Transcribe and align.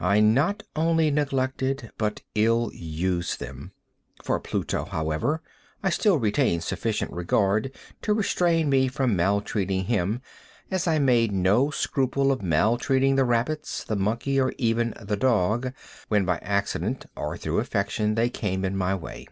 I 0.00 0.20
not 0.20 0.62
only 0.74 1.10
neglected, 1.10 1.90
but 1.98 2.22
ill 2.34 2.70
used 2.72 3.40
them. 3.40 3.72
For 4.24 4.40
Pluto, 4.40 4.86
however, 4.86 5.42
I 5.82 5.90
still 5.90 6.16
retained 6.18 6.62
sufficient 6.64 7.12
regard 7.12 7.70
to 8.00 8.14
restrain 8.14 8.70
me 8.70 8.88
from 8.88 9.14
maltreating 9.14 9.84
him, 9.84 10.22
as 10.70 10.86
I 10.86 10.98
made 10.98 11.30
no 11.30 11.70
scruple 11.70 12.32
of 12.32 12.40
maltreating 12.40 13.16
the 13.16 13.24
rabbits, 13.26 13.84
the 13.84 13.96
monkey, 13.96 14.40
or 14.40 14.54
even 14.56 14.94
the 14.98 15.14
dog, 15.14 15.74
when 16.08 16.24
by 16.24 16.38
accident, 16.38 17.04
or 17.14 17.36
through 17.36 17.58
affection, 17.60 18.14
they 18.14 18.30
came 18.30 18.64
in 18.64 18.78
my 18.78 18.94
way. 18.94 19.26